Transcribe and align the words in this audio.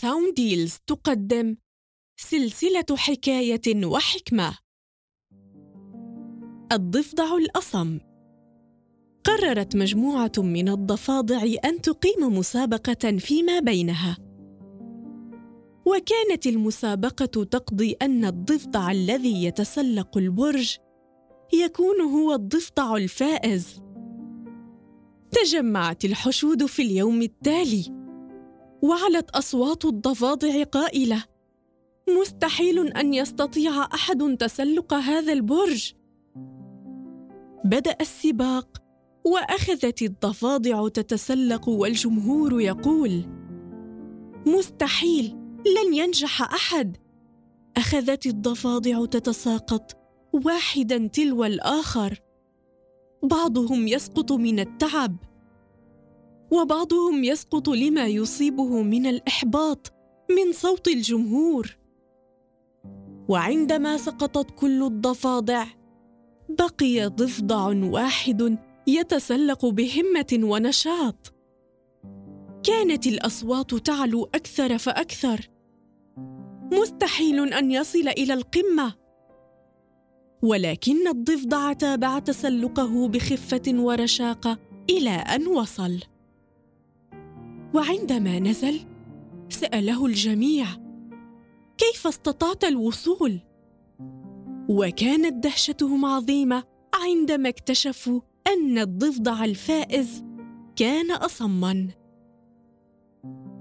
Sound 0.00 0.34
Deals 0.34 0.78
تقدم 0.86 1.56
سلسلة 2.16 2.96
حكاية 2.96 3.86
وحكمة. 3.86 4.58
الضفدع 6.72 7.36
الأصم. 7.36 7.98
قررت 9.24 9.76
مجموعة 9.76 10.32
من 10.38 10.68
الضفادع 10.68 11.42
أن 11.64 11.80
تقيم 11.80 12.38
مسابقة 12.38 13.16
فيما 13.18 13.60
بينها. 13.60 14.16
وكانت 15.86 16.46
المسابقة 16.46 17.44
تقضي 17.44 17.96
أن 18.02 18.24
الضفدع 18.24 18.90
الذي 18.90 19.44
يتسلق 19.44 20.18
البرج 20.18 20.76
يكون 21.52 22.00
هو 22.00 22.32
الضفدع 22.34 22.96
الفائز. 22.96 23.82
تجمعت 25.30 26.04
الحشود 26.04 26.66
في 26.66 26.82
اليوم 26.82 27.22
التالي. 27.22 28.05
وعلت 28.82 29.30
أصوات 29.30 29.84
الضفادع 29.84 30.62
قائلة 30.62 31.24
مستحيل 32.20 32.92
أن 32.92 33.14
يستطيع 33.14 33.84
أحد 33.94 34.36
تسلق 34.38 34.94
هذا 34.94 35.32
البرج. 35.32 35.94
بدأ 37.64 37.96
السباق 38.00 38.82
وأخذت 39.24 40.02
الضفادع 40.02 40.88
تتسلق 40.88 41.68
والجمهور 41.68 42.60
يقول 42.60 43.24
مستحيل 44.46 45.36
لن 45.58 45.94
ينجح 45.94 46.42
أحد. 46.42 46.96
أخذت 47.76 48.26
الضفادع 48.26 49.04
تتساقط 49.04 49.96
واحدا 50.32 51.06
تلو 51.06 51.44
الآخر. 51.44 52.22
بعضهم 53.22 53.88
يسقط 53.88 54.32
من 54.32 54.60
التعب. 54.60 55.16
وبعضهم 56.50 57.24
يسقط 57.24 57.68
لما 57.68 58.06
يصيبه 58.06 58.82
من 58.82 59.06
الإحباط 59.06 59.92
من 60.30 60.52
صوت 60.52 60.88
الجمهور. 60.88 61.76
وعندما 63.28 63.96
سقطت 63.96 64.50
كل 64.50 64.82
الضفادع 64.82 65.66
بقي 66.48 67.06
ضفدع 67.06 67.66
واحد 67.66 68.58
يتسلق 68.86 69.66
بهمة 69.66 70.40
ونشاط. 70.42 71.34
كانت 72.62 73.06
الأصوات 73.06 73.74
تعلو 73.74 74.24
أكثر 74.24 74.78
فأكثر. 74.78 75.50
مستحيل 76.72 77.52
أن 77.52 77.70
يصل 77.70 78.08
إلى 78.08 78.34
القمة. 78.34 78.94
ولكن 80.42 81.08
الضفدع 81.08 81.72
تابع 81.72 82.18
تسلقه 82.18 83.08
بخفة 83.08 83.62
ورشاقه 83.68 84.58
إلى 84.90 85.10
أن 85.10 85.46
وصل. 85.46 86.00
وعندما 87.76 88.38
نزل 88.38 88.80
سأله 89.48 90.06
الجميع 90.06 90.66
كيف 91.78 92.06
استطعت 92.06 92.64
الوصول؟ 92.64 93.40
وكانت 94.68 95.44
دهشتهم 95.44 96.04
عظيمة 96.04 96.64
عندما 96.94 97.48
اكتشفوا 97.48 98.20
أن 98.46 98.78
الضفدع 98.78 99.44
الفائز 99.44 100.24
كان 100.76 101.12
اصما. 101.12 101.88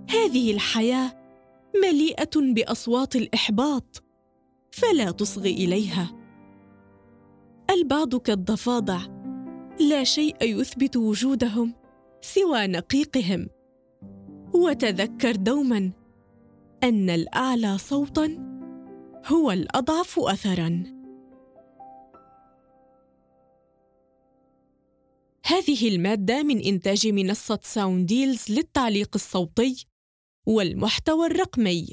هذه 0.09 0.53
الحياة 0.53 1.11
مليئة 1.83 2.53
بأصوات 2.53 3.16
الإحباط 3.16 4.03
فلا 4.72 5.11
تصغي 5.11 5.52
إليها. 5.52 6.11
البعض 7.69 8.16
كالضفادع 8.16 9.00
لا 9.79 10.03
شيء 10.03 10.35
يثبت 10.44 10.97
وجودهم 10.97 11.73
سوى 12.22 12.67
نقيقهم. 12.67 13.55
وتذكر 14.56 15.36
دوما 15.36 15.92
أن 16.84 17.09
الأعلى 17.09 17.78
صوتا 17.78 18.38
هو 19.25 19.52
الأضعف 19.52 20.20
اثرا. 20.20 20.84
هذه 25.46 25.88
المادة 25.88 26.44
من 26.44 26.59
إنتاج 26.59 27.07
منصة 27.07 27.59
Sound 27.63 28.06
Deals 28.06 28.51
للتعليق 28.52 29.09
الصوتي 29.16 29.85
والمحتوى 30.46 31.28
الرقمي. 31.28 31.88